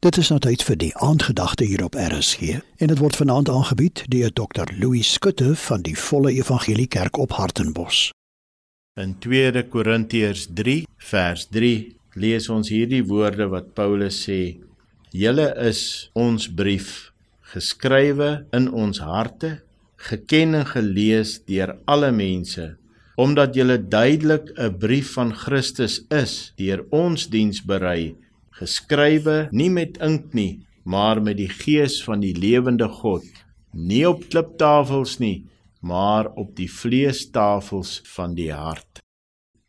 Dit 0.00 0.16
is 0.16 0.30
nou 0.32 0.38
tyd 0.40 0.62
vir 0.64 0.78
die 0.80 0.94
aandgedagte 1.04 1.66
hier 1.68 1.82
op 1.84 1.96
RSG 2.00 2.54
en 2.80 2.88
dit 2.88 3.00
word 3.02 3.18
vanaand 3.20 3.50
aangebied 3.52 4.00
deur 4.08 4.30
Dr. 4.32 4.70
Louis 4.80 5.10
Skutte 5.12 5.50
van 5.60 5.82
die 5.84 5.92
Volle 5.92 6.30
Evangelie 6.32 6.86
Kerk 6.88 7.18
op 7.20 7.34
Hartenbos. 7.36 8.06
In 8.96 9.12
2 9.20 9.60
Korintiërs 9.68 10.46
3 10.56 10.86
vers 11.10 11.44
3 11.52 11.72
lees 12.16 12.48
ons 12.48 12.70
hierdie 12.72 13.02
woorde 13.10 13.50
wat 13.52 13.74
Paulus 13.76 14.22
sê: 14.24 14.56
"Julle 15.12 15.50
is 15.68 16.08
ons 16.16 16.48
brief, 16.48 17.12
geskrywe 17.52 18.30
in 18.56 18.70
ons 18.72 19.02
harte, 19.04 19.60
geken 20.08 20.62
en 20.62 20.66
gelees 20.72 21.44
deur 21.44 21.76
alle 21.84 22.08
mense." 22.10 22.70
Omdat 23.20 23.52
julle 23.54 23.76
duidelik 23.76 24.48
'n 24.56 24.78
brief 24.80 25.12
van 25.20 25.34
Christus 25.34 26.00
is, 26.08 26.54
deur 26.56 26.86
ons 26.88 27.28
diens 27.28 27.60
berei, 27.60 28.16
geskrywe 28.58 29.48
nie 29.52 29.70
met 29.70 29.98
ink 30.02 30.34
nie, 30.34 30.66
maar 30.84 31.20
met 31.22 31.36
die 31.36 31.50
gees 31.50 32.00
van 32.04 32.20
die 32.20 32.34
lewende 32.34 32.88
God, 32.88 33.24
nie 33.72 34.06
op 34.08 34.26
kliptafels 34.30 35.18
nie, 35.20 35.46
maar 35.80 36.28
op 36.36 36.56
die 36.56 36.68
vleestafels 36.70 38.00
van 38.14 38.34
die 38.34 38.52
hart. 38.52 39.00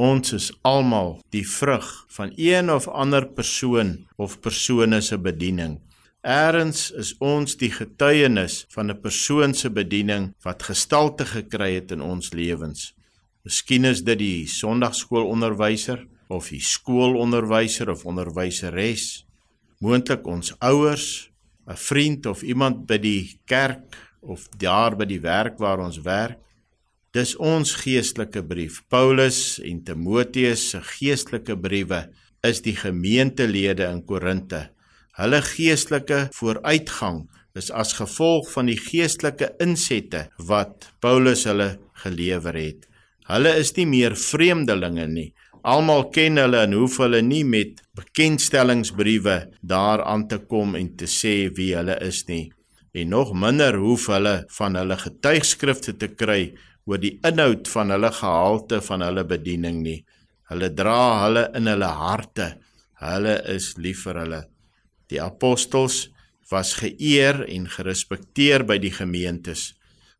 Ons 0.00 0.32
is 0.32 0.48
almal 0.64 1.18
die 1.30 1.44
vrug 1.44 1.86
van 2.16 2.32
een 2.40 2.70
of 2.72 2.88
ander 2.88 3.26
persoon 3.28 3.98
of 4.16 4.40
persone 4.40 5.00
se 5.00 5.18
bediening. 5.18 5.78
Eerens 6.22 6.90
is 6.96 7.12
ons 7.18 7.56
die 7.58 7.70
getuienis 7.70 8.64
van 8.70 8.90
'n 8.90 9.00
persoon 9.00 9.54
se 9.54 9.70
bediening 9.70 10.34
wat 10.42 10.62
gestalte 10.62 11.24
gekry 11.26 11.74
het 11.74 11.90
in 11.92 12.00
ons 12.00 12.32
lewens. 12.32 12.94
Miskien 13.44 13.84
is 13.84 14.02
dit 14.02 14.18
die 14.18 14.46
Sondagskoolonderwyser, 14.46 16.06
of 16.32 16.48
die 16.52 16.62
skoolonderwyser 16.64 17.92
of 17.92 18.06
onderwyseres, 18.08 19.24
moontlik 19.84 20.26
ons 20.26 20.54
ouers, 20.60 21.28
'n 21.68 21.76
vriend 21.76 22.26
of 22.26 22.42
iemand 22.42 22.86
by 22.86 22.98
die 22.98 23.38
kerk 23.46 23.96
of 24.20 24.48
daar 24.58 24.96
by 24.96 25.04
die 25.04 25.20
werk 25.20 25.58
waar 25.58 25.78
ons 25.78 26.00
werk. 26.02 26.38
Dis 27.12 27.36
ons 27.36 27.74
geestelike 27.82 28.42
brief. 28.42 28.82
Paulus 28.88 29.60
en 29.60 29.82
Timoteus 29.84 30.70
se 30.70 30.80
geestelike 30.80 31.56
briewe 31.56 32.08
is 32.42 32.62
die 32.62 32.76
gemeentelede 32.76 33.84
in 33.84 34.02
Korinte. 34.04 34.70
Hulle 35.18 35.42
geestelike 35.42 36.28
vooruitgang 36.32 37.28
is 37.54 37.70
as 37.70 37.92
gevolg 37.98 38.48
van 38.54 38.70
die 38.70 38.78
geestelike 38.80 39.52
insette 39.60 40.30
wat 40.38 40.88
Paulus 41.04 41.44
hulle 41.44 41.76
gelewer 42.04 42.56
het. 42.56 42.88
Hulle 43.28 43.52
is 43.60 43.74
nie 43.76 43.86
meer 43.86 44.16
vreemdelinge 44.16 45.06
nie. 45.06 45.28
Almal 45.62 46.08
ken 46.10 46.40
hulle 46.42 46.64
en 46.66 46.72
hoef 46.74 46.96
hulle 46.98 47.20
nie 47.22 47.44
met 47.46 47.78
bekendstellingsbriewe 47.94 49.36
daaraan 49.62 50.24
te 50.28 50.40
kom 50.50 50.74
en 50.74 50.88
te 50.98 51.06
sê 51.06 51.52
wie 51.54 51.70
hulle 51.76 51.94
is 52.02 52.24
nie. 52.26 52.48
En 52.92 53.12
nog 53.14 53.30
minder 53.32 53.78
hoef 53.78 54.08
hulle 54.10 54.42
van 54.56 54.78
hulle 54.80 54.96
getuigskrifte 54.98 55.94
te 56.00 56.08
kry 56.18 56.40
oor 56.90 56.98
die 56.98 57.14
inhoud 57.22 57.70
van 57.70 57.94
hulle 57.94 58.10
gehalte 58.16 58.80
van 58.82 59.06
hulle 59.06 59.24
bediening 59.28 59.78
nie. 59.86 60.00
Hulle 60.50 60.72
dra 60.74 60.98
hulle 61.22 61.46
in 61.54 61.70
hulle 61.70 61.92
harte. 62.00 62.48
Hulle 62.98 63.38
is 63.54 63.76
lief 63.78 64.02
vir 64.08 64.18
hulle. 64.24 64.42
Die 65.14 65.22
apostels 65.22 66.08
was 66.50 66.74
geëer 66.82 67.44
en 67.46 67.70
gerespekteer 67.70 68.66
by 68.66 68.80
die 68.82 68.92
gemeentes 68.92 69.70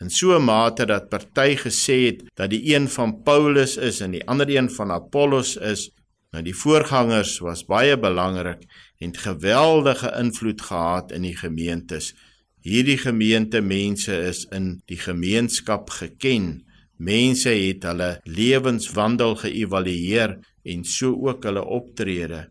in 0.00 0.10
so 0.10 0.36
'n 0.36 0.44
mate 0.44 0.86
dat 0.86 1.08
party 1.08 1.56
gesê 1.56 1.98
het 2.06 2.22
dat 2.34 2.50
die 2.50 2.74
een 2.74 2.88
van 2.88 3.22
Paulus 3.22 3.76
is 3.76 4.00
en 4.00 4.10
die 4.10 4.26
ander 4.26 4.48
een 4.48 4.70
van 4.70 4.90
Apollos 4.90 5.56
is. 5.56 5.90
Nou 6.30 6.42
die 6.42 6.56
voorgangers 6.56 7.38
was 7.38 7.64
baie 7.64 7.98
belangrik 7.98 8.62
en 8.98 9.16
geweldige 9.16 10.10
invloed 10.18 10.60
gehad 10.60 11.12
in 11.12 11.22
die 11.22 11.36
gemeentes. 11.36 12.14
Hierdie 12.60 12.98
gemeente 12.98 13.60
mense 13.60 14.16
is 14.18 14.46
in 14.50 14.80
die 14.86 14.98
gemeenskap 14.98 15.90
geken. 15.90 16.64
Mense 16.96 17.48
het 17.48 17.82
hulle 17.82 18.20
lewenswandel 18.24 19.36
geëvalueer 19.36 20.38
en 20.64 20.84
so 20.84 21.12
ook 21.28 21.44
hulle 21.44 21.64
optrede. 21.64 22.48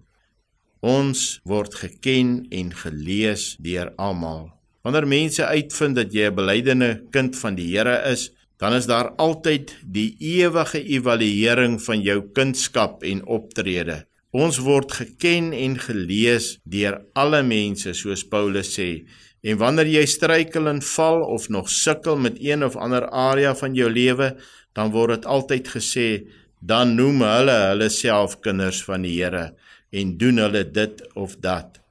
Ons 0.79 1.39
word 1.43 1.75
geken 1.75 2.45
en 2.49 2.73
gelees 2.75 3.55
deur 3.59 3.93
almal. 3.95 4.51
Wanneer 4.83 5.05
mense 5.07 5.45
uitvind 5.47 5.95
dat 5.95 6.11
jy 6.11 6.27
'n 6.27 6.35
belydende 6.35 6.91
kind 7.11 7.37
van 7.39 7.55
die 7.55 7.69
Here 7.71 8.03
is, 8.11 8.31
dan 8.59 8.73
is 8.73 8.85
daar 8.85 9.09
altyd 9.15 9.75
die 9.83 10.15
ewige 10.19 10.83
evaluering 10.83 11.81
van 11.81 12.01
jou 12.01 12.21
kunskap 12.33 13.03
en 13.03 13.25
optrede. 13.25 14.05
Ons 14.31 14.57
word 14.57 14.91
geken 14.91 15.53
en 15.53 15.77
gelees 15.79 16.57
deur 16.63 17.01
alle 17.13 17.43
mense 17.43 17.93
soos 17.93 18.23
Paulus 18.27 18.73
sê. 18.79 19.05
En 19.43 19.57
wanneer 19.57 19.87
jy 19.87 20.05
struikel 20.05 20.67
en 20.67 20.81
val 20.81 21.21
of 21.21 21.49
nog 21.49 21.69
sukkel 21.69 22.17
met 22.17 22.39
een 22.39 22.63
of 22.63 22.75
ander 22.75 23.09
area 23.09 23.55
van 23.55 23.75
jou 23.75 23.89
lewe, 23.89 24.35
dan 24.73 24.91
word 24.91 25.09
dit 25.15 25.25
altyd 25.25 25.67
gesê, 25.67 26.23
dan 26.59 26.95
noem 26.95 27.21
hulle 27.21 27.57
hulle 27.69 27.89
self 27.89 28.39
kinders 28.41 28.83
van 28.83 29.01
die 29.01 29.15
Here 29.19 29.53
en 29.91 30.17
doen 30.17 30.37
hulle 30.37 30.63
dit 30.71 31.03
of 31.15 31.35
dat. 31.39 31.82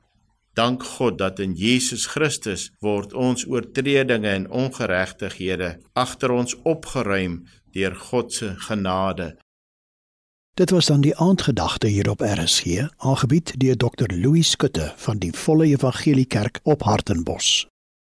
Dank 0.55 0.83
God 0.85 1.19
dat 1.19 1.39
in 1.39 1.53
Jesus 1.57 2.07
Christus 2.07 2.71
word 2.79 3.13
ons 3.13 3.47
oortredinge 3.49 4.29
en 4.29 4.51
ongeregtighede 4.51 5.79
agter 5.93 6.31
ons 6.31 6.57
opgeruim 6.63 7.41
deur 7.73 7.95
God 7.97 8.33
se 8.33 8.53
genade. 8.69 9.33
Dit 10.55 10.71
was 10.71 10.87
dan 10.87 11.01
die 11.01 11.17
aandgedagte 11.17 11.87
hier 11.87 12.11
op 12.11 12.21
RSG, 12.21 12.85
aangebied 12.97 13.55
deur 13.57 13.77
Dr. 13.77 14.13
Louis 14.13 14.51
Skutte 14.51 14.93
van 14.97 15.19
die 15.19 15.33
Volle 15.33 15.65
Evangelie 15.67 16.27
Kerk 16.27 16.61
op 16.63 16.83
Hartenbos. 16.83 17.72